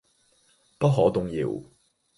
[0.79, 1.61] 不可動搖